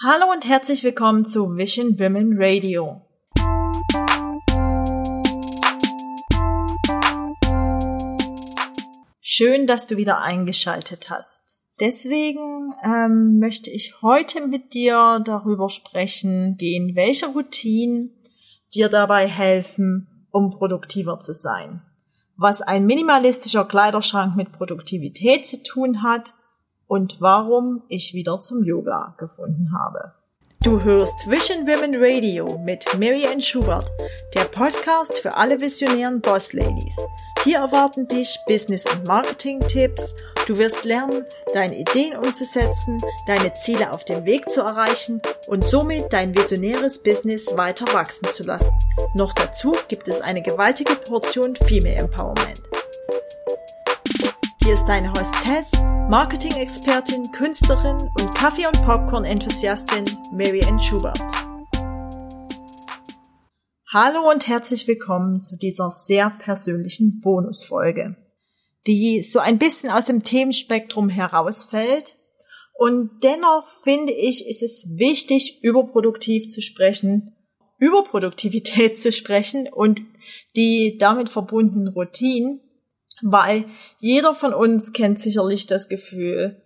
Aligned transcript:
Hallo 0.00 0.30
und 0.30 0.46
herzlich 0.46 0.84
willkommen 0.84 1.26
zu 1.26 1.56
Vision 1.56 1.98
Women 1.98 2.36
Radio. 2.38 3.02
Schön, 9.20 9.66
dass 9.66 9.88
du 9.88 9.96
wieder 9.96 10.20
eingeschaltet 10.20 11.10
hast. 11.10 11.58
Deswegen 11.80 12.74
ähm, 12.84 13.40
möchte 13.40 13.70
ich 13.70 14.00
heute 14.00 14.46
mit 14.46 14.72
dir 14.72 15.20
darüber 15.24 15.68
sprechen 15.68 16.56
gehen, 16.56 16.94
welche 16.94 17.26
Routinen 17.26 18.12
dir 18.72 18.88
dabei 18.88 19.26
helfen, 19.26 20.28
um 20.30 20.50
produktiver 20.50 21.18
zu 21.18 21.32
sein. 21.32 21.82
Was 22.36 22.62
ein 22.62 22.86
minimalistischer 22.86 23.64
Kleiderschrank 23.64 24.36
mit 24.36 24.52
Produktivität 24.52 25.44
zu 25.44 25.60
tun 25.60 26.04
hat 26.04 26.34
und 26.88 27.20
warum 27.20 27.82
ich 27.88 28.14
wieder 28.14 28.40
zum 28.40 28.64
Yoga 28.64 29.14
gefunden 29.18 29.70
habe. 29.78 30.12
Du 30.64 30.80
hörst 30.80 31.30
Vision 31.30 31.68
Women 31.68 31.94
Radio 31.96 32.58
mit 32.64 32.84
Marianne 32.98 33.40
Schubert, 33.40 33.88
der 34.34 34.44
Podcast 34.44 35.16
für 35.20 35.36
alle 35.36 35.60
visionären 35.60 36.20
Boss 36.20 36.52
Ladies. 36.52 36.96
Hier 37.44 37.58
erwarten 37.58 38.08
dich 38.08 38.36
Business- 38.48 38.84
und 38.92 39.06
Marketing-Tipps. 39.06 40.16
Du 40.48 40.56
wirst 40.56 40.84
lernen, 40.84 41.24
deine 41.54 41.78
Ideen 41.78 42.16
umzusetzen, 42.16 42.98
deine 43.28 43.52
Ziele 43.52 43.92
auf 43.92 44.04
dem 44.04 44.24
Weg 44.24 44.50
zu 44.50 44.62
erreichen 44.62 45.22
und 45.46 45.62
somit 45.62 46.12
dein 46.12 46.36
visionäres 46.36 47.02
Business 47.02 47.56
weiter 47.56 47.86
wachsen 47.94 48.26
zu 48.32 48.42
lassen. 48.42 48.72
Noch 49.14 49.32
dazu 49.34 49.72
gibt 49.86 50.08
es 50.08 50.20
eine 50.20 50.42
gewaltige 50.42 50.96
Portion 50.96 51.54
Female 51.54 51.98
Empowerment. 51.98 52.62
Hier 54.68 54.74
ist 54.74 54.84
deine 54.84 55.10
Hostess, 55.14 55.72
Marketing-Expertin, 56.10 57.22
Künstlerin 57.32 57.96
und 58.20 58.34
Kaffee- 58.34 58.66
und 58.66 58.82
Popcorn-Enthusiastin 58.82 60.04
Mary 60.34 60.62
Ann 60.62 60.78
Schubert. 60.78 61.18
Hallo 63.90 64.30
und 64.30 64.46
herzlich 64.46 64.86
willkommen 64.86 65.40
zu 65.40 65.56
dieser 65.56 65.90
sehr 65.90 66.28
persönlichen 66.28 67.22
Bonusfolge, 67.22 68.16
die 68.86 69.22
so 69.22 69.38
ein 69.38 69.58
bisschen 69.58 69.90
aus 69.90 70.04
dem 70.04 70.22
Themenspektrum 70.22 71.08
herausfällt. 71.08 72.18
Und 72.74 73.20
dennoch 73.22 73.70
finde 73.84 74.12
ich, 74.12 74.46
ist 74.46 74.62
es 74.62 74.90
wichtig, 74.98 75.60
überproduktiv 75.62 76.50
zu 76.50 76.60
sprechen, 76.60 77.34
über 77.78 78.04
Produktivität 78.04 78.98
zu 79.00 79.12
sprechen 79.12 79.66
und 79.72 80.02
die 80.56 80.98
damit 80.98 81.30
verbundenen 81.30 81.88
Routinen, 81.88 82.60
weil 83.22 83.64
jeder 83.98 84.34
von 84.34 84.54
uns 84.54 84.92
kennt 84.92 85.20
sicherlich 85.20 85.66
das 85.66 85.88
Gefühl, 85.88 86.62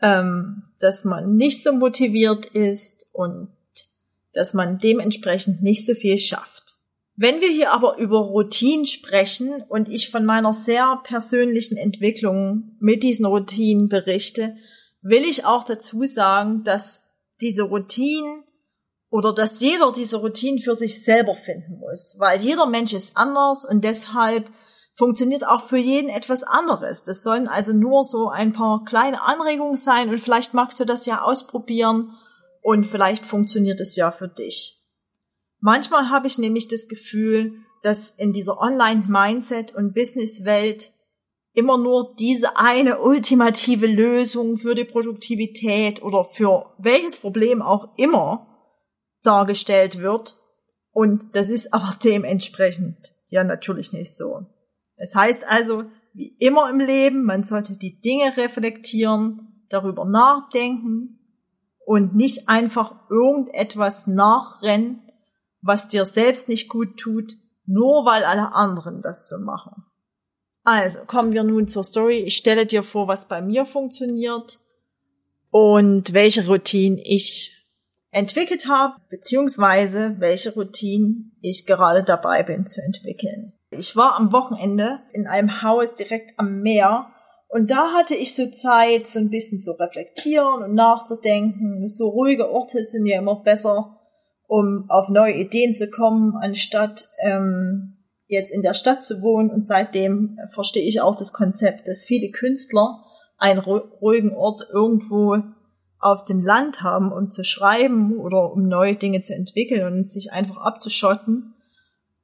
ähm, 0.00 0.64
dass 0.80 1.04
man 1.04 1.36
nicht 1.36 1.62
so 1.62 1.72
motiviert 1.72 2.46
ist 2.46 3.06
und 3.12 3.48
dass 4.32 4.54
man 4.54 4.78
dementsprechend 4.78 5.62
nicht 5.62 5.84
so 5.84 5.94
viel 5.94 6.18
schafft. 6.18 6.76
Wenn 7.16 7.40
wir 7.40 7.48
hier 7.48 7.72
aber 7.72 7.98
über 7.98 8.18
Routinen 8.18 8.86
sprechen 8.86 9.64
und 9.68 9.88
ich 9.88 10.10
von 10.10 10.24
meiner 10.24 10.54
sehr 10.54 11.00
persönlichen 11.02 11.76
Entwicklung 11.76 12.76
mit 12.78 13.02
diesen 13.02 13.26
Routinen 13.26 13.88
berichte, 13.88 14.56
will 15.02 15.24
ich 15.24 15.44
auch 15.44 15.64
dazu 15.64 16.04
sagen, 16.04 16.62
dass 16.62 17.08
diese 17.40 17.64
Routinen 17.64 18.44
oder 19.10 19.34
dass 19.34 19.60
jeder 19.60 19.92
diese 19.92 20.18
Routinen 20.18 20.60
für 20.60 20.76
sich 20.76 21.02
selber 21.02 21.34
finden 21.34 21.78
muss, 21.80 22.16
weil 22.18 22.40
jeder 22.40 22.66
Mensch 22.66 22.92
ist 22.92 23.16
anders 23.16 23.64
und 23.64 23.82
deshalb 23.82 24.48
funktioniert 24.98 25.46
auch 25.46 25.62
für 25.62 25.78
jeden 25.78 26.10
etwas 26.10 26.42
anderes. 26.42 27.04
Das 27.04 27.22
sollen 27.22 27.46
also 27.46 27.72
nur 27.72 28.02
so 28.02 28.30
ein 28.30 28.52
paar 28.52 28.84
kleine 28.84 29.22
Anregungen 29.22 29.76
sein 29.76 30.10
und 30.10 30.18
vielleicht 30.18 30.54
magst 30.54 30.80
du 30.80 30.84
das 30.84 31.06
ja 31.06 31.22
ausprobieren 31.22 32.16
und 32.62 32.84
vielleicht 32.84 33.24
funktioniert 33.24 33.80
es 33.80 33.94
ja 33.94 34.10
für 34.10 34.26
dich. 34.26 34.82
Manchmal 35.60 36.10
habe 36.10 36.26
ich 36.26 36.38
nämlich 36.38 36.66
das 36.66 36.88
Gefühl, 36.88 37.52
dass 37.82 38.10
in 38.10 38.32
dieser 38.32 38.60
Online-Mindset- 38.60 39.72
und 39.72 39.94
Business-Welt 39.94 40.90
immer 41.52 41.78
nur 41.78 42.16
diese 42.18 42.56
eine 42.56 42.98
ultimative 42.98 43.86
Lösung 43.86 44.56
für 44.56 44.74
die 44.74 44.84
Produktivität 44.84 46.02
oder 46.02 46.24
für 46.24 46.74
welches 46.78 47.16
Problem 47.16 47.62
auch 47.62 47.96
immer 47.96 48.48
dargestellt 49.22 50.00
wird. 50.00 50.36
Und 50.90 51.36
das 51.36 51.50
ist 51.50 51.72
aber 51.72 51.94
dementsprechend 52.02 52.96
ja 53.28 53.44
natürlich 53.44 53.92
nicht 53.92 54.16
so. 54.16 54.46
Es 54.98 55.14
heißt 55.14 55.44
also, 55.46 55.84
wie 56.12 56.36
immer 56.38 56.68
im 56.68 56.80
Leben, 56.80 57.24
man 57.24 57.44
sollte 57.44 57.78
die 57.78 58.00
Dinge 58.00 58.36
reflektieren, 58.36 59.64
darüber 59.68 60.04
nachdenken 60.04 61.18
und 61.84 62.14
nicht 62.14 62.48
einfach 62.48 63.08
irgendetwas 63.08 64.06
nachrennen, 64.06 65.02
was 65.62 65.88
dir 65.88 66.04
selbst 66.04 66.48
nicht 66.48 66.68
gut 66.68 66.96
tut, 66.96 67.32
nur 67.66 68.04
weil 68.04 68.24
alle 68.24 68.52
anderen 68.52 69.02
das 69.02 69.28
so 69.28 69.38
machen. 69.38 69.84
Also 70.64 71.00
kommen 71.06 71.32
wir 71.32 71.44
nun 71.44 71.68
zur 71.68 71.84
Story. 71.84 72.18
Ich 72.18 72.36
stelle 72.36 72.66
dir 72.66 72.82
vor, 72.82 73.08
was 73.08 73.28
bei 73.28 73.40
mir 73.40 73.64
funktioniert 73.64 74.58
und 75.50 76.12
welche 76.12 76.46
Routinen 76.46 76.98
ich 76.98 77.54
entwickelt 78.10 78.68
habe, 78.68 78.96
beziehungsweise 79.08 80.16
welche 80.18 80.54
Routinen 80.54 81.36
ich 81.40 81.66
gerade 81.66 82.02
dabei 82.02 82.42
bin 82.42 82.66
zu 82.66 82.82
entwickeln. 82.82 83.52
Ich 83.70 83.96
war 83.96 84.14
am 84.14 84.32
Wochenende 84.32 85.00
in 85.12 85.26
einem 85.26 85.62
Haus 85.62 85.94
direkt 85.94 86.38
am 86.38 86.62
Meer 86.62 87.12
und 87.48 87.70
da 87.70 87.92
hatte 87.92 88.14
ich 88.14 88.34
so 88.34 88.50
Zeit, 88.50 89.06
so 89.06 89.18
ein 89.18 89.30
bisschen 89.30 89.58
zu 89.58 89.72
reflektieren 89.72 90.62
und 90.62 90.74
nachzudenken. 90.74 91.88
So 91.88 92.08
ruhige 92.10 92.50
Orte 92.50 92.84
sind 92.84 93.06
ja 93.06 93.18
immer 93.18 93.42
besser, 93.42 93.98
um 94.46 94.84
auf 94.88 95.08
neue 95.08 95.34
Ideen 95.34 95.72
zu 95.72 95.88
kommen, 95.88 96.36
anstatt 96.36 97.08
ähm, 97.20 97.96
jetzt 98.26 98.52
in 98.52 98.60
der 98.60 98.74
Stadt 98.74 99.02
zu 99.02 99.22
wohnen. 99.22 99.50
Und 99.50 99.64
seitdem 99.64 100.38
verstehe 100.52 100.86
ich 100.86 101.00
auch 101.00 101.16
das 101.16 101.32
Konzept, 101.32 101.88
dass 101.88 102.04
viele 102.04 102.30
Künstler 102.30 103.02
einen 103.38 103.60
ruhigen 103.60 104.34
Ort 104.34 104.68
irgendwo 104.70 105.38
auf 106.00 106.24
dem 106.24 106.42
Land 106.42 106.82
haben, 106.82 107.12
um 107.12 107.30
zu 107.30 107.44
schreiben 107.44 108.18
oder 108.18 108.52
um 108.52 108.68
neue 108.68 108.94
Dinge 108.94 109.20
zu 109.20 109.34
entwickeln 109.34 109.86
und 109.86 110.08
sich 110.08 110.32
einfach 110.32 110.58
abzuschotten. 110.58 111.54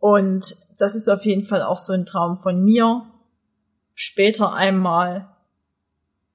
Und 0.04 0.58
das 0.76 0.94
ist 0.94 1.08
auf 1.08 1.24
jeden 1.24 1.46
Fall 1.46 1.62
auch 1.62 1.78
so 1.78 1.94
ein 1.94 2.04
Traum 2.04 2.36
von 2.36 2.62
mir, 2.62 3.06
später 3.94 4.52
einmal 4.52 5.34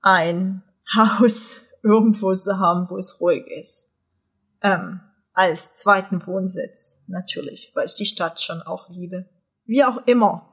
ein 0.01 0.63
Haus 0.95 1.57
irgendwo 1.83 2.33
zu 2.33 2.57
haben, 2.57 2.89
wo 2.89 2.97
es 2.97 3.21
ruhig 3.21 3.45
ist. 3.45 3.91
Ähm, 4.63 5.01
als 5.33 5.75
zweiten 5.75 6.25
Wohnsitz, 6.25 7.03
natürlich, 7.05 7.71
weil 7.75 7.85
ich 7.85 7.93
die 7.93 8.07
Stadt 8.07 8.41
schon 8.41 8.63
auch 8.63 8.89
liebe. 8.89 9.29
Wie 9.65 9.83
auch 9.83 10.01
immer. 10.07 10.49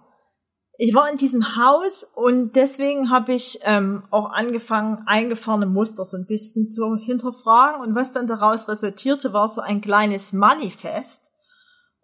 Ich 0.77 0.95
war 0.95 1.11
in 1.11 1.17
diesem 1.17 1.57
Haus 1.57 2.05
und 2.05 2.55
deswegen 2.55 3.09
habe 3.09 3.33
ich 3.33 3.61
ähm, 3.63 4.03
auch 4.11 4.31
angefangen, 4.31 5.05
eingefahrene 5.07 5.65
Muster 5.65 6.05
so 6.05 6.19
ein 6.19 6.27
bisschen 6.27 6.69
zu 6.69 6.97
hinterfragen. 6.97 7.81
Und 7.81 7.95
was 7.95 8.13
dann 8.13 8.27
daraus 8.27 8.69
resultierte, 8.69 9.33
war 9.33 9.49
so 9.49 9.63
ein 9.63 9.81
kleines 9.81 10.35
Manifest, 10.35 11.26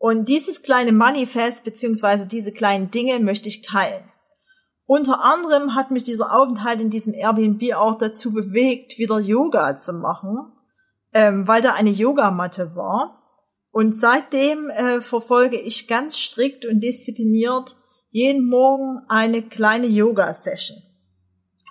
und 0.02 0.28
dieses 0.28 0.62
kleine 0.62 0.90
Manifest 0.90 1.62
beziehungsweise 1.62 2.26
diese 2.26 2.50
kleinen 2.50 2.90
Dinge 2.90 3.20
möchte 3.20 3.48
ich 3.48 3.62
teilen. 3.62 4.02
Unter 4.84 5.22
anderem 5.22 5.76
hat 5.76 5.92
mich 5.92 6.02
dieser 6.02 6.34
Aufenthalt 6.34 6.80
in 6.80 6.90
diesem 6.90 7.14
Airbnb 7.14 7.72
auch 7.76 7.98
dazu 7.98 8.32
bewegt, 8.32 8.98
wieder 8.98 9.20
Yoga 9.20 9.78
zu 9.78 9.92
machen, 9.92 10.38
ähm, 11.12 11.46
weil 11.46 11.60
da 11.60 11.74
eine 11.74 11.90
Yogamatte 11.90 12.74
war. 12.74 13.22
Und 13.70 13.94
seitdem 13.94 14.70
äh, 14.70 15.00
verfolge 15.00 15.60
ich 15.60 15.86
ganz 15.86 16.18
strikt 16.18 16.66
und 16.66 16.80
diszipliniert 16.80 17.76
jeden 18.10 18.48
Morgen 18.48 19.02
eine 19.08 19.40
kleine 19.40 19.86
Yoga-Session. 19.86 20.78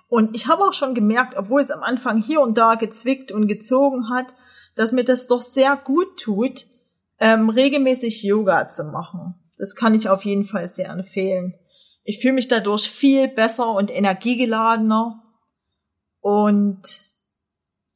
Und 0.07 0.33
ich 0.33 0.47
habe 0.47 0.63
auch 0.63 0.73
schon 0.73 0.93
gemerkt, 0.93 1.35
obwohl 1.35 1.59
es 1.59 1.69
am 1.69 1.83
Anfang 1.83 2.21
hier 2.21 2.39
und 2.39 2.57
da 2.57 2.75
gezwickt 2.75 3.33
und 3.33 3.47
gezogen 3.47 4.09
hat, 4.09 4.33
dass 4.77 4.93
mir 4.93 5.03
das 5.03 5.27
doch 5.27 5.41
sehr 5.41 5.75
gut 5.75 6.17
tut, 6.17 6.71
ähm, 7.21 7.49
regelmäßig 7.49 8.23
Yoga 8.23 8.67
zu 8.67 8.83
machen. 8.85 9.35
Das 9.57 9.75
kann 9.75 9.93
ich 9.93 10.09
auf 10.09 10.25
jeden 10.25 10.43
Fall 10.43 10.67
sehr 10.67 10.89
empfehlen. 10.89 11.53
Ich 12.03 12.19
fühle 12.19 12.33
mich 12.33 12.47
dadurch 12.47 12.89
viel 12.89 13.27
besser 13.27 13.71
und 13.71 13.91
energiegeladener. 13.91 15.23
Und 16.19 16.81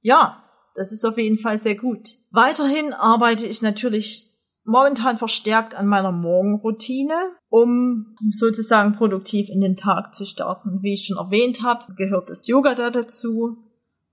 ja, 0.02 0.44
das 0.76 0.92
ist 0.92 1.04
auf 1.04 1.18
jeden 1.18 1.40
Fall 1.40 1.58
sehr 1.58 1.76
gut. 1.76 2.20
Weiterhin 2.30 2.94
arbeite 2.94 3.48
ich 3.48 3.64
natürlich 3.64 4.28
momentan 4.64 5.18
verstärkt 5.18 5.74
an 5.74 5.88
meiner 5.88 6.12
Morgenroutine, 6.12 7.32
um 7.50 8.16
sozusagen 8.30 8.92
produktiv 8.92 9.50
in 9.50 9.60
den 9.60 9.76
Tag 9.76 10.14
zu 10.14 10.26
starten. 10.26 10.84
Wie 10.84 10.94
ich 10.94 11.08
schon 11.08 11.18
erwähnt 11.18 11.64
habe, 11.64 11.96
gehört 11.96 12.30
das 12.30 12.46
Yoga 12.46 12.76
da 12.76 12.92
dazu. 12.92 13.58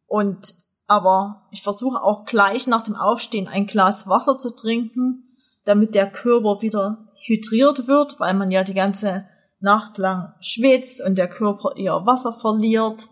Und 0.06 0.54
aber 0.92 1.46
ich 1.50 1.62
versuche 1.62 2.02
auch 2.02 2.26
gleich 2.26 2.66
nach 2.66 2.82
dem 2.82 2.96
Aufstehen 2.96 3.48
ein 3.48 3.66
Glas 3.66 4.06
Wasser 4.08 4.36
zu 4.36 4.50
trinken, 4.50 5.24
damit 5.64 5.94
der 5.94 6.10
Körper 6.10 6.60
wieder 6.60 7.08
hydriert 7.24 7.88
wird, 7.88 8.20
weil 8.20 8.34
man 8.34 8.50
ja 8.50 8.62
die 8.62 8.74
ganze 8.74 9.26
Nacht 9.58 9.96
lang 9.96 10.34
schwitzt 10.40 11.02
und 11.02 11.16
der 11.16 11.28
Körper 11.28 11.76
eher 11.76 12.04
Wasser 12.04 12.34
verliert. 12.34 13.08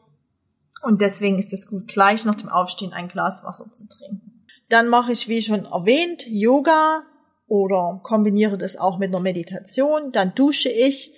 Und 0.82 1.00
deswegen 1.00 1.38
ist 1.38 1.54
es 1.54 1.68
gut, 1.68 1.88
gleich 1.88 2.26
nach 2.26 2.34
dem 2.34 2.50
Aufstehen 2.50 2.92
ein 2.92 3.08
Glas 3.08 3.44
Wasser 3.44 3.72
zu 3.72 3.88
trinken. 3.88 4.44
Dann 4.68 4.88
mache 4.88 5.12
ich, 5.12 5.26
wie 5.26 5.40
schon 5.40 5.64
erwähnt, 5.64 6.26
Yoga 6.26 7.02
oder 7.46 8.00
kombiniere 8.02 8.58
das 8.58 8.76
auch 8.76 8.98
mit 8.98 9.08
einer 9.08 9.20
Meditation. 9.20 10.12
Dann 10.12 10.34
dusche 10.34 10.68
ich, 10.68 11.14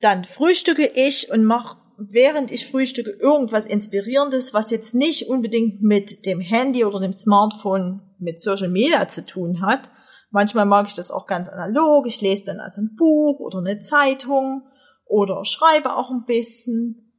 dann 0.00 0.24
frühstücke 0.24 0.86
ich 0.86 1.30
und 1.30 1.44
mache 1.44 1.78
während 1.98 2.50
ich 2.50 2.66
frühstücke 2.66 3.10
irgendwas 3.10 3.66
Inspirierendes, 3.66 4.54
was 4.54 4.70
jetzt 4.70 4.94
nicht 4.94 5.28
unbedingt 5.28 5.82
mit 5.82 6.26
dem 6.26 6.40
Handy 6.40 6.84
oder 6.84 7.00
dem 7.00 7.12
Smartphone 7.12 8.02
mit 8.18 8.40
Social 8.40 8.68
Media 8.68 9.08
zu 9.08 9.24
tun 9.24 9.60
hat. 9.60 9.90
Manchmal 10.30 10.66
mag 10.66 10.86
ich 10.88 10.94
das 10.94 11.10
auch 11.10 11.26
ganz 11.26 11.48
analog. 11.48 12.06
Ich 12.06 12.20
lese 12.20 12.44
dann 12.46 12.60
also 12.60 12.82
ein 12.82 12.96
Buch 12.96 13.40
oder 13.40 13.58
eine 13.58 13.78
Zeitung 13.78 14.62
oder 15.04 15.44
schreibe 15.44 15.96
auch 15.96 16.10
ein 16.10 16.24
bisschen. 16.24 17.12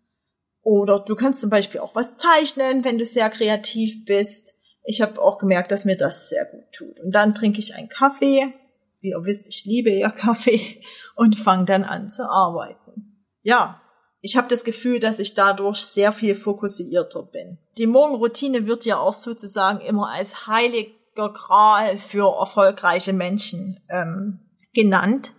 Oder 0.62 1.00
du 1.00 1.15
kannst 1.15 1.41
zum 1.41 1.50
Beispiel 1.50 1.80
auch 1.80 1.95
was 1.95 2.18
zeichnen, 2.18 2.83
wenn 2.83 2.97
du 2.97 3.06
sehr 3.06 3.30
kreativ 3.30 4.06
bist. 4.06 4.53
Ich 4.83 5.01
habe 5.01 5.21
auch 5.21 5.38
gemerkt, 5.38 5.71
dass 5.71 5.85
mir 5.85 5.97
das 5.97 6.30
sehr 6.30 6.45
gut 6.45 6.71
tut. 6.73 7.00
Und 7.00 7.15
dann 7.15 7.33
trinke 7.33 7.59
ich 7.59 7.75
einen 7.75 7.89
Kaffee. 7.89 8.53
Wie 9.00 9.09
ihr 9.09 9.23
wisst, 9.23 9.47
ich 9.47 9.63
liebe 9.65 9.91
ja 9.91 10.09
Kaffee 10.09 10.81
und 11.15 11.38
fange 11.38 11.65
dann 11.65 11.83
an 11.83 12.09
zu 12.09 12.30
arbeiten. 12.30 13.25
Ja, 13.41 13.81
ich 14.27 14.35
habe 14.35 14.50
das 14.50 14.65
Gefühl, 14.65 15.00
dass 15.00 15.19
ich 15.19 15.35
dadurch 15.35 15.77
sehr 15.77 16.12
viel 16.12 16.35
fokussierter 16.35 17.24
bin. 17.24 17.59
Die 17.77 17.88
Morgenroutine 17.88 18.68
wird 18.68 18.83
ja 18.83 19.00
auch 19.00 19.13
sozusagen 19.13 19.79
immer 19.79 20.09
als 20.09 20.47
heiliger 20.47 21.31
Gral 21.33 21.97
für 21.97 22.38
erfolgreiche 22.38 23.13
Menschen 23.13 23.79
ähm, 23.88 24.41
genannt. 24.74 25.31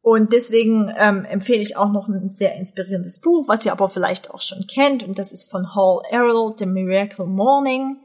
Und 0.00 0.32
deswegen 0.32 0.92
ähm, 0.98 1.26
empfehle 1.26 1.62
ich 1.62 1.76
auch 1.76 1.92
noch 1.92 2.08
ein 2.08 2.28
sehr 2.28 2.56
inspirierendes 2.56 3.20
Buch, 3.20 3.46
was 3.46 3.64
ihr 3.64 3.70
aber 3.70 3.88
vielleicht 3.88 4.32
auch 4.32 4.40
schon 4.40 4.66
kennt. 4.66 5.04
Und 5.04 5.20
das 5.20 5.32
ist 5.32 5.48
von 5.48 5.76
Hall 5.76 6.02
Errol, 6.10 6.54
The 6.58 6.66
Miracle 6.66 7.26
Morning. 7.26 7.98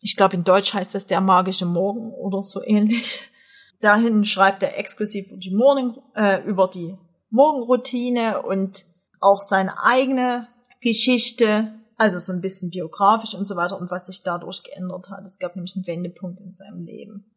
Ich 0.00 0.16
glaube, 0.16 0.36
in 0.36 0.44
Deutsch 0.44 0.72
heißt 0.72 0.94
das 0.94 1.06
der 1.06 1.20
magische 1.20 1.66
Morgen 1.66 2.10
oder 2.14 2.42
so 2.42 2.62
ähnlich. 2.62 3.30
Dahin 3.82 4.24
schreibt 4.24 4.62
er 4.62 4.78
exklusiv 4.78 5.26
die, 5.30 5.54
Morning, 5.54 5.92
äh, 6.14 6.42
über 6.44 6.68
die 6.68 6.96
Morgenroutine 7.28 8.40
und 8.40 8.88
auch 9.20 9.40
seine 9.40 9.82
eigene 9.82 10.48
Geschichte, 10.80 11.74
also 11.96 12.18
so 12.18 12.32
ein 12.32 12.40
bisschen 12.40 12.70
biografisch 12.70 13.34
und 13.34 13.46
so 13.46 13.56
weiter 13.56 13.78
und 13.78 13.90
was 13.90 14.06
sich 14.06 14.22
dadurch 14.22 14.62
geändert 14.62 15.10
hat. 15.10 15.22
Es 15.24 15.38
gab 15.38 15.56
nämlich 15.56 15.76
einen 15.76 15.86
Wendepunkt 15.86 16.40
in 16.40 16.52
seinem 16.52 16.84
Leben. 16.84 17.34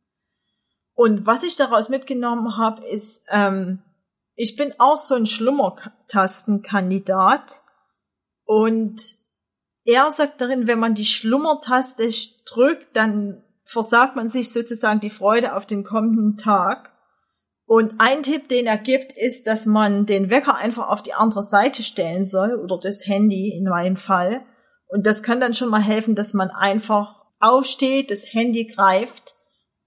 Und 0.94 1.26
was 1.26 1.44
ich 1.44 1.56
daraus 1.56 1.90
mitgenommen 1.90 2.58
habe, 2.58 2.88
ist, 2.88 3.26
ähm, 3.30 3.82
ich 4.36 4.56
bin 4.56 4.74
auch 4.78 4.98
so 4.98 5.16
ein 5.16 5.26
Schlummertastenkandidat 5.26 7.64
und 8.46 9.16
er 9.84 10.12
sagt 10.12 10.42
darin, 10.42 10.68
wenn 10.68 10.80
man 10.80 10.94
die 10.94 11.06
Schlummertaste 11.06 12.08
drückt, 12.46 12.96
dann 12.96 13.44
versagt 13.64 14.16
man 14.16 14.30
sich 14.30 14.52
sozusagen 14.52 15.00
die 15.00 15.10
Freude 15.10 15.56
auf 15.56 15.66
den 15.66 15.84
kommenden 15.84 16.38
Tag. 16.38 16.91
Und 17.72 18.02
ein 18.02 18.22
Tipp, 18.22 18.50
den 18.50 18.68
er 18.68 18.78
gibt, 18.78 19.14
ist, 19.14 19.48
dass 19.48 19.66
man 19.66 20.06
den 20.06 20.30
Wecker 20.30 20.56
einfach 20.56 20.90
auf 20.90 21.02
die 21.02 21.14
andere 21.14 21.42
Seite 21.42 21.84
stellen 21.84 22.26
soll 22.26 22.56
oder 22.56 22.78
das 22.78 23.08
Handy 23.08 23.58
in 23.58 23.64
meinem 23.64 23.96
Fall. 23.96 24.42
Und 24.90 25.08
das 25.08 25.24
kann 25.24 25.40
dann 25.40 25.54
schon 25.54 25.70
mal 25.70 25.82
helfen, 25.82 26.14
dass 26.14 26.34
man 26.34 26.50
einfach 26.50 27.24
aufsteht, 27.40 28.12
das 28.12 28.26
Handy 28.34 28.66
greift 28.66 29.36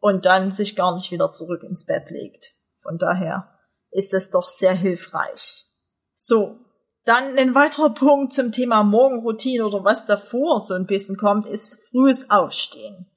und 0.00 0.24
dann 0.24 0.50
sich 0.50 0.76
gar 0.76 0.94
nicht 0.94 1.10
wieder 1.10 1.30
zurück 1.30 1.62
ins 1.62 1.84
Bett 1.84 2.08
legt. 2.08 2.54
Von 2.80 2.96
daher 2.96 3.50
ist 3.90 4.14
das 4.14 4.30
doch 4.30 4.48
sehr 4.48 4.72
hilfreich. 4.72 5.66
So. 6.14 6.60
Dann 7.04 7.36
ein 7.36 7.54
weiterer 7.54 7.92
Punkt 7.92 8.32
zum 8.32 8.50
Thema 8.50 8.82
Morgenroutine 8.82 9.66
oder 9.66 9.84
was 9.84 10.06
davor 10.06 10.62
so 10.62 10.72
ein 10.72 10.86
bisschen 10.86 11.18
kommt, 11.18 11.44
ist 11.44 11.78
frühes 11.90 12.30
Aufstehen 12.30 13.13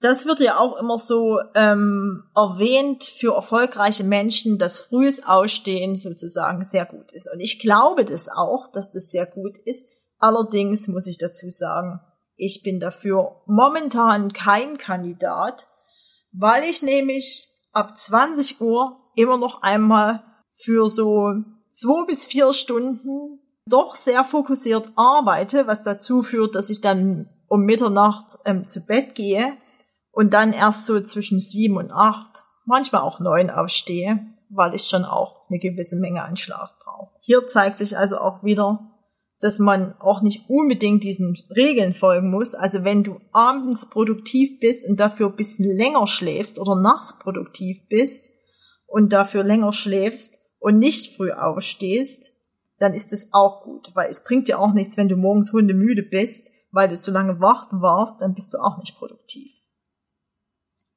das 0.00 0.26
wird 0.26 0.40
ja 0.40 0.58
auch 0.58 0.76
immer 0.76 0.96
so 0.96 1.40
ähm, 1.54 2.24
erwähnt 2.34 3.02
für 3.02 3.34
erfolgreiche 3.34 4.04
Menschen, 4.04 4.58
dass 4.58 4.78
frühes 4.80 5.26
Ausstehen 5.26 5.96
sozusagen 5.96 6.62
sehr 6.62 6.86
gut 6.86 7.10
ist. 7.12 7.28
Und 7.32 7.40
ich 7.40 7.58
glaube 7.58 8.04
das 8.04 8.28
auch, 8.28 8.68
dass 8.72 8.90
das 8.90 9.10
sehr 9.10 9.26
gut 9.26 9.58
ist. 9.64 9.88
Allerdings 10.18 10.86
muss 10.86 11.06
ich 11.08 11.18
dazu 11.18 11.50
sagen, 11.50 12.00
ich 12.36 12.62
bin 12.62 12.78
dafür 12.78 13.42
momentan 13.46 14.32
kein 14.32 14.78
Kandidat, 14.78 15.66
weil 16.32 16.62
ich 16.62 16.82
nämlich 16.82 17.48
ab 17.72 17.96
20 17.96 18.60
Uhr 18.60 18.96
immer 19.16 19.36
noch 19.36 19.62
einmal 19.62 20.22
für 20.54 20.88
so 20.88 21.32
zwei 21.70 22.06
bis 22.06 22.24
vier 22.24 22.52
Stunden 22.52 23.40
doch 23.66 23.96
sehr 23.96 24.22
fokussiert 24.22 24.90
arbeite, 24.94 25.66
was 25.66 25.82
dazu 25.82 26.22
führt, 26.22 26.54
dass 26.54 26.70
ich 26.70 26.80
dann 26.80 27.28
um 27.48 27.62
Mitternacht 27.64 28.38
ähm, 28.44 28.68
zu 28.68 28.86
Bett 28.86 29.16
gehe 29.16 29.56
und 30.10 30.34
dann 30.34 30.52
erst 30.52 30.86
so 30.86 31.00
zwischen 31.00 31.38
sieben 31.38 31.76
und 31.76 31.92
acht, 31.92 32.44
manchmal 32.64 33.02
auch 33.02 33.20
neun 33.20 33.50
aufstehe, 33.50 34.20
weil 34.50 34.74
ich 34.74 34.82
schon 34.82 35.04
auch 35.04 35.48
eine 35.48 35.58
gewisse 35.58 35.96
Menge 35.96 36.22
an 36.22 36.36
Schlaf 36.36 36.76
brauche. 36.82 37.14
Hier 37.20 37.46
zeigt 37.46 37.78
sich 37.78 37.96
also 37.96 38.18
auch 38.18 38.42
wieder, 38.42 38.88
dass 39.40 39.58
man 39.58 39.94
auch 40.00 40.22
nicht 40.22 40.48
unbedingt 40.48 41.04
diesen 41.04 41.36
Regeln 41.54 41.94
folgen 41.94 42.30
muss. 42.30 42.54
Also 42.54 42.84
wenn 42.84 43.04
du 43.04 43.20
abends 43.32 43.88
produktiv 43.88 44.58
bist 44.60 44.88
und 44.88 44.98
dafür 44.98 45.28
ein 45.28 45.36
bisschen 45.36 45.64
länger 45.76 46.06
schläfst 46.06 46.58
oder 46.58 46.74
nachts 46.74 47.18
produktiv 47.18 47.88
bist 47.88 48.30
und 48.86 49.12
dafür 49.12 49.44
länger 49.44 49.72
schläfst 49.72 50.38
und 50.58 50.78
nicht 50.78 51.16
früh 51.16 51.30
aufstehst, 51.30 52.32
dann 52.78 52.94
ist 52.94 53.12
es 53.12 53.32
auch 53.32 53.62
gut, 53.62 53.90
weil 53.94 54.10
es 54.10 54.24
bringt 54.24 54.48
dir 54.48 54.58
auch 54.58 54.72
nichts, 54.72 54.96
wenn 54.96 55.08
du 55.08 55.16
morgens 55.16 55.52
hundemüde 55.52 56.02
bist, 56.02 56.50
weil 56.70 56.88
du 56.88 56.96
so 56.96 57.12
lange 57.12 57.40
wach 57.40 57.68
warst, 57.70 58.22
dann 58.22 58.34
bist 58.34 58.54
du 58.54 58.58
auch 58.58 58.78
nicht 58.78 58.96
produktiv. 58.96 59.52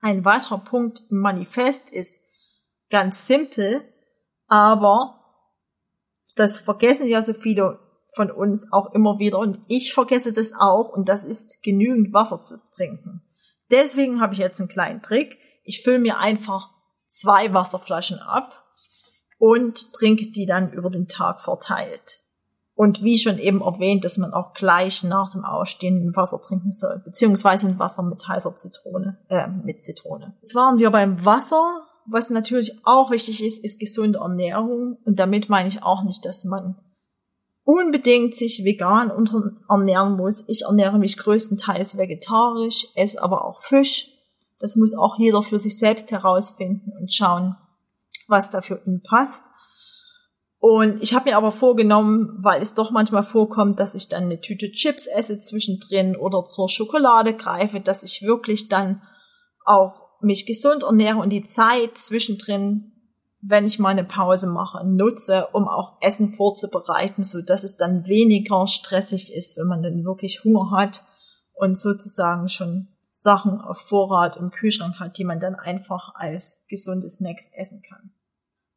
Ein 0.02 0.26
weiterer 0.26 0.58
Punkt 0.58 1.04
im 1.10 1.20
Manifest 1.20 1.90
ist 1.92 2.22
ganz 2.90 3.28
simpel, 3.28 3.84
aber 4.48 5.22
das 6.36 6.60
vergessen 6.60 7.08
ja 7.08 7.22
so 7.22 7.34
viele 7.34 7.80
von 8.16 8.30
uns 8.30 8.72
auch 8.74 8.94
immer 8.94 9.20
wieder 9.20 9.40
und 9.40 9.64
ich 9.68 9.94
vergesse 9.94 10.34
das 10.34 10.54
auch 10.54 10.90
und 10.90 11.08
das 11.08 11.24
ist 11.24 11.64
genügend 11.64 12.14
Wasser 12.14 12.42
zu 12.42 12.58
trinken. 12.76 13.22
Deswegen 13.70 14.20
habe 14.20 14.34
ich 14.34 14.40
jetzt 14.40 14.60
einen 14.60 14.68
kleinen 14.68 15.02
Trick. 15.02 15.38
Ich 15.64 15.82
fülle 15.84 16.00
mir 16.00 16.18
einfach 16.18 16.70
zwei 17.08 17.54
Wasserflaschen 17.54 18.20
ab 18.20 18.66
und 19.38 19.94
trinke 19.94 20.32
die 20.32 20.46
dann 20.46 20.74
über 20.74 20.90
den 20.90 21.08
Tag 21.08 21.42
verteilt. 21.42 22.22
Und 22.74 23.04
wie 23.04 23.18
schon 23.18 23.38
eben 23.38 23.62
erwähnt, 23.62 24.06
dass 24.06 24.18
man 24.18 24.34
auch 24.34 24.54
gleich 24.54 25.04
nach 25.04 25.32
dem 25.32 25.44
Ausstehen 25.44 26.16
Wasser 26.16 26.42
trinken 26.42 26.72
soll, 26.72 27.02
beziehungsweise 27.04 27.68
ein 27.68 27.80
Wasser 27.80 28.04
mit 28.04 28.28
heißer 28.28 28.56
Zitrone, 28.56 29.18
äh, 29.30 29.48
mit 29.48 29.84
Zitrone. 29.84 30.36
Jetzt 30.42 30.56
waren 30.56 30.80
wir 30.80 30.90
beim 30.90 31.24
Wasser. 31.26 31.86
Was 32.08 32.32
natürlich 32.32 32.80
auch 32.84 33.12
wichtig 33.12 33.44
ist, 33.44 33.64
ist 33.64 33.80
gesunde 33.80 34.20
Ernährung. 34.20 34.98
Und 35.06 35.20
damit 35.20 35.50
meine 35.50 35.68
ich 35.68 35.84
auch 35.84 36.04
nicht, 36.04 36.26
dass 36.26 36.46
man 36.46 36.76
unbedingt 37.64 38.36
sich 38.36 38.64
vegan 38.64 39.12
ernähren 39.70 40.18
muss. 40.18 40.44
Ich 40.48 40.64
ernähre 40.64 40.98
mich 40.98 41.18
größtenteils 41.18 41.98
vegetarisch, 41.98 42.88
esse 42.96 43.22
aber 43.22 43.46
auch 43.46 43.62
Fisch. 43.64 44.08
Das 44.60 44.76
muss 44.76 44.96
auch 44.96 45.18
jeder 45.18 45.44
für 45.44 45.60
sich 45.60 45.78
selbst 45.78 46.12
herausfinden 46.12 46.92
und 47.00 47.14
schauen, 47.14 47.56
was 48.28 48.50
da 48.50 48.62
für 48.62 48.82
ihn 48.86 49.02
passt. 49.02 49.44
Und 50.62 51.02
ich 51.02 51.16
habe 51.16 51.32
mir 51.32 51.38
aber 51.38 51.52
vorgenommen, 51.52 52.38
weil 52.38 52.62
es 52.62 52.76
doch 52.76 52.92
manchmal 52.92 53.24
vorkommt, 53.24 53.80
dass 53.80 53.96
ich 53.96 54.10
dann 54.10 54.26
eine 54.26 54.42
Tüte 54.42 54.72
Chips 54.72 55.08
esse 55.08 55.40
zwischendrin 55.40 56.16
oder 56.16 56.46
zur 56.46 56.70
Schokolade 56.70 57.34
greife, 57.34 57.80
dass 57.80 58.04
ich 58.04 58.22
wirklich 58.22 58.70
dann 58.70 59.02
auch 59.66 60.22
mich 60.22 60.46
gesund 60.46 60.84
ernähre 60.84 61.18
und 61.18 61.32
die 61.32 61.44
Zeit 61.44 61.98
zwischendrin, 61.98 62.92
wenn 63.42 63.66
ich 63.66 63.80
mal 63.80 63.90
eine 63.90 64.04
Pause 64.04 64.46
mache, 64.46 64.86
nutze, 64.86 65.48
um 65.52 65.68
auch 65.68 65.98
Essen 66.00 66.32
vorzubereiten, 66.34 67.24
so 67.24 67.42
dass 67.42 67.64
es 67.64 67.76
dann 67.76 68.06
weniger 68.06 68.68
stressig 68.68 69.34
ist, 69.34 69.58
wenn 69.58 69.66
man 69.66 69.82
dann 69.82 70.06
wirklich 70.06 70.44
Hunger 70.44 70.70
hat 70.70 71.04
und 71.56 71.76
sozusagen 71.76 72.50
schon 72.50 72.88
Sachen 73.10 73.60
auf 73.60 73.80
Vorrat 73.80 74.38
im 74.38 74.52
Kühlschrank 74.52 75.00
hat, 75.00 75.18
die 75.18 75.26
man 75.26 75.40
dann 75.40 75.56
einfach 75.56 76.14
als 76.14 76.68
gesunde 76.70 77.10
Snacks 77.10 77.50
essen 77.52 77.82
kann. 77.82 78.12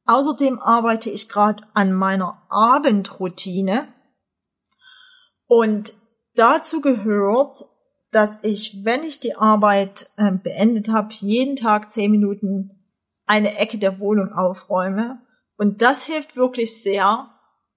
Außerdem 0.07 0.59
arbeite 0.59 1.11
ich 1.11 1.29
gerade 1.29 1.63
an 1.73 1.93
meiner 1.93 2.43
Abendroutine 2.51 3.89
und 5.47 5.95
dazu 6.35 6.81
gehört, 6.81 7.65
dass 8.11 8.39
ich, 8.43 8.85
wenn 8.85 9.03
ich 9.03 9.21
die 9.21 9.35
Arbeit 9.37 10.11
äh, 10.17 10.31
beendet 10.33 10.89
habe, 10.89 11.13
jeden 11.13 11.57
Tag 11.57 11.91
zehn 11.91 12.11
Minuten 12.11 12.71
eine 13.27 13.57
Ecke 13.57 13.79
der 13.79 13.99
Wohnung 13.99 14.33
aufräume. 14.33 15.21
Und 15.57 15.83
das 15.83 16.05
hilft 16.05 16.37
wirklich 16.37 16.83
sehr, 16.83 17.31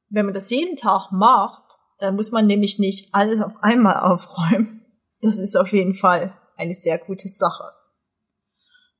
wenn 0.09 0.25
man 0.25 0.33
das 0.33 0.49
jeden 0.49 0.75
Tag 0.75 1.11
macht, 1.11 1.77
dann 1.99 2.15
muss 2.15 2.31
man 2.31 2.45
nämlich 2.45 2.77
nicht 2.77 3.13
alles 3.13 3.41
auf 3.41 3.53
einmal 3.61 3.99
aufräumen. 3.99 4.85
Das 5.21 5.37
ist 5.37 5.55
auf 5.55 5.73
jeden 5.73 5.93
Fall 5.93 6.37
eine 6.55 6.73
sehr 6.73 6.99
gute 6.99 7.29
Sache. 7.29 7.63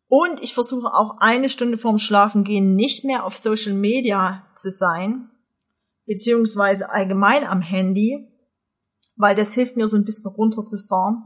Und 0.08 0.42
ich 0.42 0.54
versuche 0.54 0.94
auch 0.94 1.18
eine 1.20 1.50
Stunde 1.50 1.78
vorm 1.78 1.98
Schlafengehen 1.98 2.76
nicht 2.76 3.04
mehr 3.04 3.26
auf 3.26 3.38
Social 3.38 3.74
Media 3.74 4.46
zu 4.56 4.72
sein, 4.72 5.30
beziehungsweise 6.06 6.90
allgemein 6.90 7.46
am 7.46 7.62
Handy, 7.62 8.28
weil 9.18 9.36
das 9.36 9.54
hilft 9.54 9.76
mir 9.76 9.88
so 9.88 9.98
ein 9.98 10.06
bisschen 10.06 10.32
runterzufahren. 10.32 11.24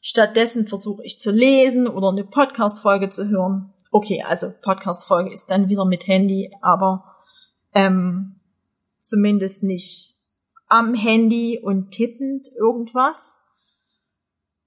Stattdessen 0.00 0.66
versuche 0.66 1.04
ich 1.04 1.18
zu 1.18 1.30
lesen 1.30 1.86
oder 1.86 2.08
eine 2.08 2.24
Podcast-Folge 2.24 3.08
zu 3.10 3.28
hören. 3.28 3.72
Okay, 3.90 4.24
also 4.26 4.48
Podcast-Folge 4.60 5.32
ist 5.32 5.46
dann 5.46 5.68
wieder 5.68 5.84
mit 5.84 6.08
Handy, 6.08 6.50
aber 6.60 7.04
ähm, 7.72 8.40
zumindest 9.00 9.62
nicht 9.62 10.16
am 10.68 10.94
Handy 10.94 11.60
und 11.62 11.92
tippend 11.92 12.48
irgendwas. 12.58 13.36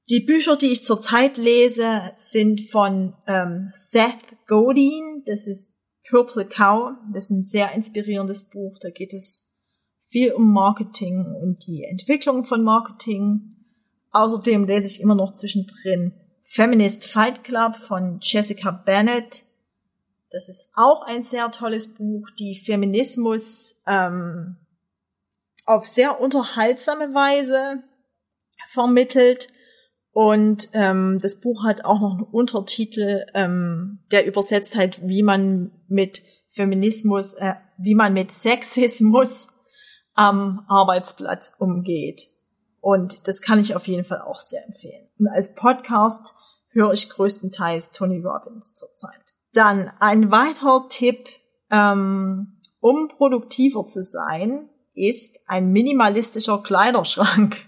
Die 0.10 0.22
Bücher, 0.22 0.56
die 0.56 0.72
ich 0.72 0.86
zurzeit 0.86 1.36
lese, 1.38 2.14
sind 2.16 2.62
von 2.70 3.14
ähm, 3.28 3.72
Seth 3.74 4.48
Godin. 4.48 5.24
Das 5.26 5.48
ist 5.48 5.78
Purple 6.10 6.46
Cow. 6.46 6.94
Das 7.14 7.26
ist 7.26 7.32
ein 7.32 7.42
sehr 7.42 7.74
inspirierendes 7.74 8.50
Buch. 8.50 8.78
Da 8.80 8.90
geht 8.90 9.14
es 9.14 9.54
viel 10.08 10.32
um 10.32 10.54
Marketing 10.54 11.26
und 11.42 11.68
die 11.68 11.84
Entwicklung 11.84 12.46
von 12.46 12.64
Marketing. 12.64 13.58
Außerdem 14.12 14.66
lese 14.66 14.88
ich 14.88 15.02
immer 15.02 15.16
noch 15.16 15.34
zwischendrin 15.34 16.14
Feminist 16.42 17.06
Fight 17.06 17.44
Club 17.44 17.76
von 17.76 18.20
Jessica 18.22 18.72
Bennett. 18.72 19.44
Das 20.32 20.48
ist 20.48 20.70
auch 20.76 21.02
ein 21.02 21.24
sehr 21.24 21.52
tolles 21.52 21.94
Buch, 21.94 22.30
die 22.40 22.56
Feminismus 22.56 23.82
ähm, 23.86 24.56
auf 25.66 25.86
sehr 25.86 26.22
unterhaltsame 26.22 27.14
Weise 27.14 27.84
vermittelt 28.70 29.50
und 30.18 30.70
ähm, 30.74 31.20
das 31.22 31.40
Buch 31.40 31.64
hat 31.64 31.86
auch 31.86 32.00
noch 32.02 32.16
einen 32.16 32.24
Untertitel, 32.24 33.28
ähm, 33.36 34.00
der 34.10 34.26
übersetzt 34.26 34.76
halt, 34.76 35.00
wie 35.08 35.22
man 35.22 35.70
mit 35.90 36.24
Feminismus, 36.50 37.36
äh, 37.36 37.54
wie 37.78 37.94
man 37.94 38.14
mit 38.14 38.32
Sexismus 38.32 39.50
am 40.16 40.66
Arbeitsplatz 40.68 41.56
umgeht. 41.60 42.24
Und 42.82 43.28
das 43.28 43.44
kann 43.44 43.60
ich 43.60 43.76
auf 43.76 43.86
jeden 43.88 44.06
Fall 44.06 44.22
auch 44.22 44.40
sehr 44.40 44.66
empfehlen. 44.66 45.08
Und 45.20 45.28
als 45.28 45.54
Podcast 45.54 46.34
höre 46.70 46.94
ich 46.94 47.12
größtenteils 47.12 47.92
Tony 47.92 48.20
Robbins 48.20 48.74
zurzeit. 48.74 49.36
Dann 49.54 49.92
ein 50.00 50.32
weiterer 50.32 50.88
Tipp, 50.90 51.30
ähm, 51.70 52.60
um 52.80 53.08
produktiver 53.10 53.86
zu 53.86 54.02
sein, 54.02 54.68
ist 54.96 55.38
ein 55.46 55.72
minimalistischer 55.72 56.64
Kleiderschrank 56.64 57.68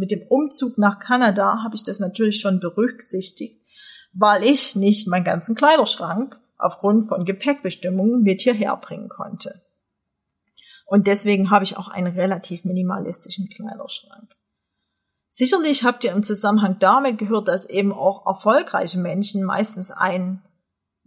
mit 0.00 0.10
dem 0.10 0.22
Umzug 0.22 0.78
nach 0.78 0.98
Kanada 0.98 1.62
habe 1.62 1.76
ich 1.76 1.84
das 1.84 2.00
natürlich 2.00 2.40
schon 2.40 2.58
berücksichtigt, 2.58 3.62
weil 4.12 4.42
ich 4.42 4.74
nicht 4.74 5.06
meinen 5.06 5.24
ganzen 5.24 5.54
Kleiderschrank 5.54 6.40
aufgrund 6.58 7.08
von 7.08 7.24
Gepäckbestimmungen 7.24 8.22
mit 8.22 8.40
hierher 8.40 8.76
bringen 8.76 9.08
konnte. 9.08 9.62
Und 10.86 11.06
deswegen 11.06 11.50
habe 11.50 11.64
ich 11.64 11.76
auch 11.76 11.88
einen 11.88 12.14
relativ 12.14 12.64
minimalistischen 12.64 13.48
Kleiderschrank. 13.48 14.34
Sicherlich 15.28 15.84
habt 15.84 16.02
ihr 16.02 16.12
im 16.12 16.22
Zusammenhang 16.22 16.76
damit 16.80 17.18
gehört, 17.18 17.46
dass 17.46 17.64
eben 17.64 17.92
auch 17.92 18.26
erfolgreiche 18.26 18.98
Menschen 18.98 19.44
meistens 19.44 19.90
einen 19.90 20.42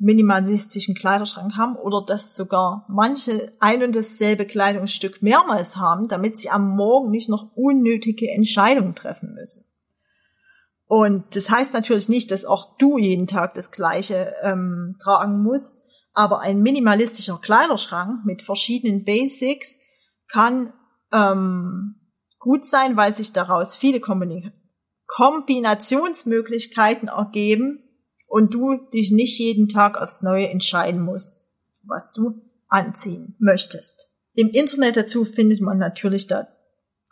minimalistischen 0.03 0.95
Kleiderschrank 0.95 1.55
haben 1.57 1.75
oder 1.75 2.03
dass 2.05 2.35
sogar 2.35 2.85
manche 2.89 3.53
ein 3.59 3.83
und 3.83 3.95
dasselbe 3.95 4.45
Kleidungsstück 4.45 5.21
mehrmals 5.21 5.77
haben, 5.77 6.09
damit 6.09 6.37
sie 6.37 6.49
am 6.49 6.75
Morgen 6.75 7.09
nicht 7.09 7.29
noch 7.29 7.55
unnötige 7.55 8.29
Entscheidungen 8.29 8.95
treffen 8.95 9.33
müssen. 9.33 9.65
Und 10.85 11.35
das 11.35 11.49
heißt 11.49 11.73
natürlich 11.73 12.09
nicht, 12.09 12.31
dass 12.31 12.43
auch 12.45 12.77
du 12.77 12.97
jeden 12.97 13.27
Tag 13.27 13.53
das 13.53 13.71
gleiche 13.71 14.35
ähm, 14.43 14.97
tragen 15.01 15.41
musst, 15.41 15.81
aber 16.13 16.41
ein 16.41 16.61
minimalistischer 16.61 17.39
Kleiderschrank 17.41 18.25
mit 18.25 18.41
verschiedenen 18.41 19.05
Basics 19.05 19.77
kann 20.27 20.73
ähm, 21.11 21.95
gut 22.39 22.65
sein, 22.65 22.97
weil 22.97 23.13
sich 23.13 23.31
daraus 23.31 23.75
viele 23.75 24.01
Kombinationsmöglichkeiten 25.07 27.07
ergeben, 27.07 27.79
und 28.33 28.55
du 28.55 28.77
dich 28.91 29.11
nicht 29.11 29.37
jeden 29.37 29.67
Tag 29.67 30.01
aufs 30.01 30.23
Neue 30.23 30.49
entscheiden 30.49 30.99
musst, 30.99 31.51
was 31.83 32.13
du 32.13 32.41
anziehen 32.67 33.35
möchtest. 33.37 34.09
Im 34.33 34.49
Internet 34.49 34.97
dazu 34.97 35.23
findet 35.23 35.61
man 35.61 35.77
natürlich 35.77 36.25
da 36.25 36.47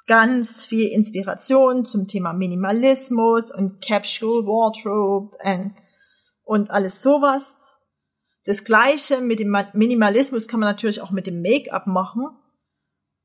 ganz 0.07 0.65
viel 0.65 0.87
Inspiration 0.87 1.85
zum 1.85 2.07
Thema 2.07 2.33
Minimalismus 2.33 3.53
und 3.53 3.85
Capsule 3.85 4.47
Wardrobe 4.47 5.37
und, 5.43 5.75
und 6.43 6.71
alles 6.71 7.03
sowas. 7.03 7.55
Das 8.45 8.63
gleiche 8.63 9.21
mit 9.21 9.39
dem 9.39 9.55
Minimalismus 9.73 10.47
kann 10.47 10.59
man 10.59 10.69
natürlich 10.69 11.03
auch 11.03 11.11
mit 11.11 11.27
dem 11.27 11.43
Make-up 11.43 11.85
machen, 11.85 12.29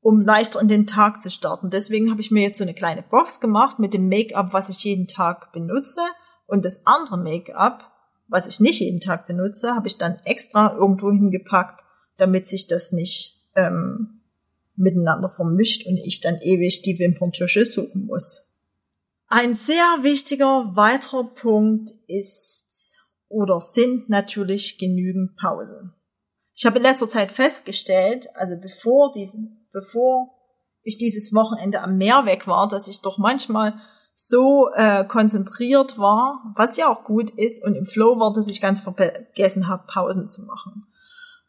um 0.01 0.21
leichter 0.21 0.61
in 0.61 0.67
den 0.67 0.85
Tag 0.85 1.19
zu 1.23 1.31
starten. 1.31 1.71
Deswegen 1.71 2.11
habe 2.11 2.21
ich 2.21 2.29
mir 2.29 2.43
jetzt 2.43 2.59
so 2.59 2.63
eine 2.63 2.75
kleine 2.75 3.01
Box 3.01 3.39
gemacht 3.39 3.79
mit 3.79 3.95
dem 3.95 4.07
Make-up, 4.07 4.53
was 4.53 4.69
ich 4.69 4.83
jeden 4.83 5.07
Tag 5.07 5.51
benutze 5.51 6.01
und 6.47 6.65
das 6.65 6.85
andere 6.85 7.17
Make-up, 7.17 7.91
was 8.27 8.47
ich 8.47 8.59
nicht 8.59 8.79
jeden 8.79 8.99
Tag 8.99 9.27
benutze, 9.27 9.75
habe 9.75 9.87
ich 9.87 9.97
dann 9.97 10.17
extra 10.25 10.73
irgendwo 10.73 11.11
hingepackt, 11.11 11.83
damit 12.17 12.47
sich 12.47 12.67
das 12.67 12.91
nicht 12.91 13.41
ähm, 13.55 14.21
miteinander 14.75 15.29
vermischt 15.29 15.85
und 15.85 15.97
ich 15.97 16.21
dann 16.21 16.37
ewig 16.41 16.81
die 16.81 16.99
Wimperntusche 16.99 17.65
suchen 17.65 18.05
muss. 18.05 18.47
Ein 19.27 19.55
sehr 19.55 19.97
wichtiger 20.01 20.71
weiterer 20.75 21.25
Punkt 21.25 21.91
ist 22.07 23.03
oder 23.27 23.59
sind 23.59 24.09
natürlich 24.09 24.77
genügend 24.77 25.35
Pausen. 25.35 25.93
Ich 26.55 26.65
habe 26.65 26.77
in 26.77 26.83
letzter 26.83 27.09
Zeit 27.09 27.31
festgestellt, 27.31 28.29
also 28.35 28.55
bevor 28.59 29.11
diesen, 29.11 29.67
bevor 29.73 30.33
ich 30.81 30.97
dieses 30.97 31.33
Wochenende 31.33 31.81
am 31.81 31.97
Meer 31.97 32.25
weg 32.25 32.47
war, 32.47 32.69
dass 32.69 32.87
ich 32.87 33.01
doch 33.01 33.17
manchmal 33.17 33.79
so 34.19 34.69
äh, 34.73 35.05
konzentriert 35.05 35.99
war, 35.99 36.51
was 36.55 36.75
ja 36.75 36.91
auch 36.91 37.03
gut 37.03 37.29
ist, 37.29 37.63
und 37.63 37.75
im 37.75 37.85
Flow 37.85 38.19
war, 38.19 38.33
dass 38.33 38.49
ich 38.49 38.61
ganz 38.61 38.81
vergessen 38.81 39.67
habe, 39.67 39.85
Pausen 39.87 40.27
zu 40.27 40.41
machen. 40.41 40.87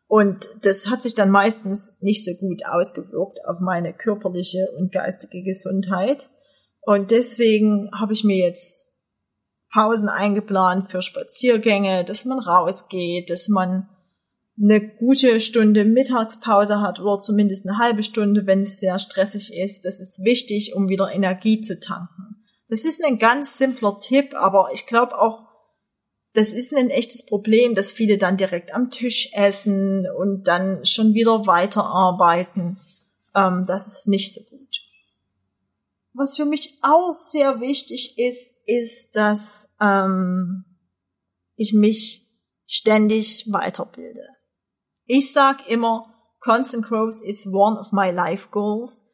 Und 0.07 0.47
das 0.61 0.87
hat 0.91 1.03
sich 1.03 1.15
dann 1.15 1.31
meistens 1.31 1.97
nicht 2.03 2.27
so 2.27 2.33
gut 2.35 2.67
ausgewirkt 2.67 3.39
auf 3.47 3.61
meine 3.61 3.95
körperliche 3.95 4.69
und 4.77 4.93
geistige 4.93 5.43
Gesundheit. 5.43 6.29
Und 6.83 7.11
deswegen 7.11 7.91
habe 7.99 8.13
ich 8.13 8.23
mir 8.23 8.37
jetzt 8.37 8.93
Pausen 9.73 10.11
eingeplant 10.11 10.91
für 10.91 11.01
Spaziergänge, 11.01 12.05
dass 12.05 12.27
man 12.27 12.39
rausgeht, 12.39 13.31
dass 13.31 13.49
man 13.49 13.89
eine 14.61 14.87
gute 14.87 15.41
Stunde 15.41 15.87
Mittagspause 15.87 16.83
hat 16.83 17.01
oder 17.01 17.21
zumindest 17.21 17.67
eine 17.67 17.79
halbe 17.79 18.03
Stunde, 18.03 18.47
wenn 18.47 18.63
es 18.63 18.79
sehr 18.79 18.99
stressig 18.99 19.55
ist. 19.55 19.87
Das 19.87 20.01
ist 20.01 20.23
wichtig, 20.23 20.75
um 20.75 20.91
wieder 20.91 21.11
Energie 21.11 21.63
zu 21.63 21.81
tanken. 21.81 22.38
Das 22.69 22.85
ist 22.85 23.03
ein 23.03 23.19
ganz 23.19 23.57
simpler 23.59 23.99
Tipp, 24.01 24.35
aber 24.35 24.71
ich 24.73 24.87
glaube 24.87 25.19
auch, 25.19 25.49
das 26.35 26.53
ist 26.53 26.75
ein 26.75 26.91
echtes 26.91 27.25
Problem, 27.25 27.75
dass 27.75 27.91
viele 27.91 28.19
dann 28.19 28.37
direkt 28.37 28.73
am 28.73 28.91
Tisch 28.91 29.31
essen 29.33 30.07
und 30.19 30.45
dann 30.45 30.85
schon 30.85 31.15
wieder 31.15 31.47
weiterarbeiten. 31.47 32.79
Ähm, 33.35 33.65
das 33.67 33.87
ist 33.87 34.09
nicht 34.09 34.33
so 34.33 34.43
gut. 34.43 34.81
Was 36.13 36.37
für 36.37 36.45
mich 36.45 36.79
auch 36.83 37.13
sehr 37.13 37.61
wichtig 37.61 38.19
ist, 38.19 38.55
ist, 38.67 39.17
dass 39.17 39.75
ähm, 39.81 40.65
ich 41.57 41.73
mich 41.73 42.27
ständig 42.67 43.51
weiterbilde. 43.51 44.27
Ich 45.07 45.33
sag 45.33 45.67
immer, 45.69 46.15
Constant 46.41 46.85
Growth 46.85 47.23
is 47.25 47.47
one 47.47 47.79
of 47.79 47.93
my 47.93 48.11
life 48.11 48.49
goals. 48.51 49.08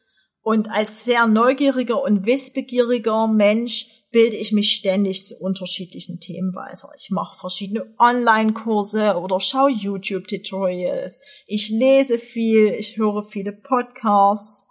Und 0.45 0.71
als 0.71 1.07
sehr 1.07 1.27
neugieriger 1.27 2.03
und 2.03 2.27
wissbegieriger 2.27 3.27
Mensch 3.27 3.87
bilde 4.13 4.37
ich 4.37 4.53
mich 4.53 4.73
ständig 4.73 5.25
zu 5.25 5.37
unterschiedlichen 5.41 6.21
Themen 6.21 6.55
weiter. 6.55 6.91
Ich 6.99 7.11
mache 7.11 7.39
verschiedene 7.39 7.93
Online-Kurse 7.99 9.19
oder 9.19 9.41
schaue 9.41 9.71
YouTube-Tutorials. 9.71 11.19
Ich 11.47 11.71
lese 11.71 12.19
viel, 12.19 12.67
ich 12.69 12.99
höre 12.99 13.25
viele 13.25 13.53
Podcasts, 13.53 14.69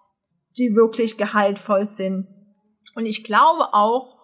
die 0.59 0.75
wirklich 0.75 1.17
gehaltvoll 1.17 1.85
sind. 1.85 2.27
Und 2.93 3.07
ich 3.07 3.23
glaube 3.23 3.73
auch, 3.73 4.19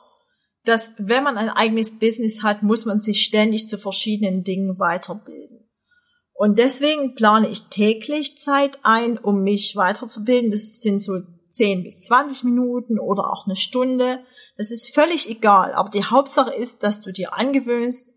dass 0.65 0.93
wenn 0.99 1.23
man 1.23 1.39
ein 1.39 1.49
eigenes 1.49 1.97
Business 1.97 2.43
hat, 2.43 2.61
muss 2.61 2.85
man 2.85 2.99
sich 2.99 3.23
ständig 3.23 3.67
zu 3.67 3.79
verschiedenen 3.79 4.43
Dingen 4.43 4.77
weiterbilden. 4.77 5.67
Und 6.33 6.59
deswegen 6.59 7.15
plane 7.15 7.49
ich 7.49 7.69
täglich 7.69 8.37
Zeit 8.37 8.77
ein, 8.83 9.17
um 9.17 9.41
mich 9.41 9.75
weiterzubilden. 9.75 10.51
Das 10.51 10.79
sind 10.79 10.99
so 10.99 11.23
10 11.49 11.83
bis 11.83 12.01
20 12.01 12.43
Minuten 12.43 12.99
oder 12.99 13.31
auch 13.31 13.45
eine 13.45 13.55
Stunde. 13.55 14.23
Das 14.57 14.71
ist 14.71 14.93
völlig 14.93 15.29
egal. 15.29 15.73
Aber 15.73 15.89
die 15.89 16.05
Hauptsache 16.05 16.53
ist, 16.53 16.83
dass 16.83 17.01
du 17.01 17.11
dir 17.11 17.33
angewöhnst, 17.33 18.09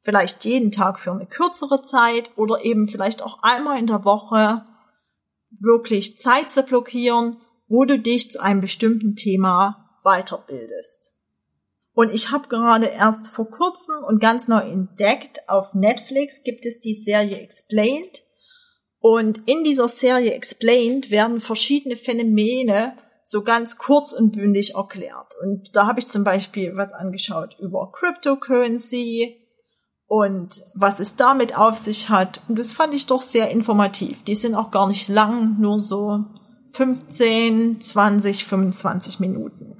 vielleicht 0.00 0.44
jeden 0.44 0.70
Tag 0.70 0.98
für 0.98 1.12
eine 1.12 1.26
kürzere 1.26 1.82
Zeit 1.82 2.30
oder 2.36 2.64
eben 2.64 2.88
vielleicht 2.88 3.22
auch 3.22 3.42
einmal 3.42 3.78
in 3.78 3.86
der 3.86 4.04
Woche 4.04 4.64
wirklich 5.50 6.18
Zeit 6.18 6.50
zu 6.50 6.62
blockieren, 6.62 7.40
wo 7.68 7.84
du 7.84 7.98
dich 7.98 8.30
zu 8.30 8.40
einem 8.40 8.60
bestimmten 8.60 9.16
Thema 9.16 10.00
weiterbildest. 10.04 11.14
Und 11.92 12.14
ich 12.14 12.30
habe 12.30 12.48
gerade 12.48 12.86
erst 12.86 13.26
vor 13.26 13.50
kurzem 13.50 13.96
und 14.06 14.20
ganz 14.20 14.46
neu 14.46 14.60
entdeckt, 14.60 15.48
auf 15.48 15.74
Netflix 15.74 16.44
gibt 16.44 16.64
es 16.64 16.78
die 16.78 16.94
Serie 16.94 17.38
Explained. 17.38 18.22
Und 19.00 19.40
in 19.46 19.64
dieser 19.64 19.88
Serie 19.88 20.32
Explained 20.32 21.10
werden 21.10 21.40
verschiedene 21.40 21.96
Phänomene 21.96 22.94
so 23.22 23.42
ganz 23.42 23.78
kurz 23.78 24.12
und 24.12 24.32
bündig 24.32 24.74
erklärt. 24.74 25.34
Und 25.42 25.76
da 25.76 25.86
habe 25.86 26.00
ich 26.00 26.08
zum 26.08 26.24
Beispiel 26.24 26.76
was 26.76 26.92
angeschaut 26.92 27.56
über 27.60 27.92
Cryptocurrency 27.92 29.36
und 30.06 30.62
was 30.74 30.98
es 30.98 31.16
damit 31.16 31.56
auf 31.56 31.76
sich 31.76 32.08
hat. 32.08 32.40
Und 32.48 32.58
das 32.58 32.72
fand 32.72 32.94
ich 32.94 33.06
doch 33.06 33.22
sehr 33.22 33.50
informativ. 33.50 34.24
Die 34.24 34.34
sind 34.34 34.54
auch 34.54 34.70
gar 34.70 34.88
nicht 34.88 35.08
lang, 35.08 35.60
nur 35.60 35.78
so 35.78 36.24
15, 36.70 37.80
20, 37.80 38.44
25 38.46 39.20
Minuten. 39.20 39.76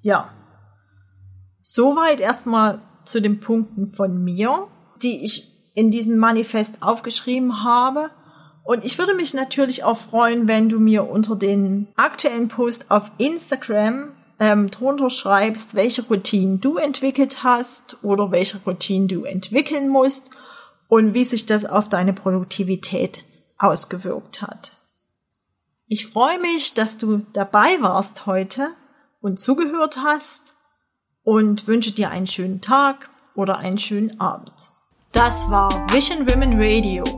Ja. 0.00 0.30
Soweit 1.62 2.20
erstmal 2.20 2.80
zu 3.04 3.20
den 3.20 3.40
Punkten 3.40 3.92
von 3.92 4.22
mir, 4.22 4.66
die 5.02 5.24
ich 5.24 5.72
in 5.74 5.92
diesem 5.92 6.18
Manifest 6.18 6.82
aufgeschrieben 6.82 7.62
habe. 7.62 8.10
Und 8.68 8.84
ich 8.84 8.98
würde 8.98 9.14
mich 9.14 9.32
natürlich 9.32 9.82
auch 9.82 9.96
freuen, 9.96 10.46
wenn 10.46 10.68
du 10.68 10.78
mir 10.78 11.08
unter 11.08 11.36
den 11.36 11.88
aktuellen 11.96 12.48
Post 12.48 12.90
auf 12.90 13.10
Instagram 13.16 14.10
ähm, 14.38 14.70
drunter 14.70 15.08
schreibst, 15.08 15.74
welche 15.74 16.02
Routinen 16.02 16.60
du 16.60 16.76
entwickelt 16.76 17.42
hast 17.42 17.96
oder 18.04 18.30
welche 18.30 18.58
Routinen 18.58 19.08
du 19.08 19.24
entwickeln 19.24 19.88
musst 19.88 20.28
und 20.86 21.14
wie 21.14 21.24
sich 21.24 21.46
das 21.46 21.64
auf 21.64 21.88
deine 21.88 22.12
Produktivität 22.12 23.24
ausgewirkt 23.56 24.42
hat. 24.42 24.76
Ich 25.86 26.06
freue 26.06 26.38
mich, 26.38 26.74
dass 26.74 26.98
du 26.98 27.24
dabei 27.32 27.80
warst 27.80 28.26
heute 28.26 28.72
und 29.22 29.40
zugehört 29.40 29.96
hast 30.04 30.54
und 31.22 31.66
wünsche 31.66 31.92
dir 31.92 32.10
einen 32.10 32.26
schönen 32.26 32.60
Tag 32.60 33.08
oder 33.34 33.56
einen 33.56 33.78
schönen 33.78 34.20
Abend. 34.20 34.52
Das 35.12 35.48
war 35.48 35.70
Vision 35.90 36.28
Women 36.28 36.60
Radio. 36.60 37.17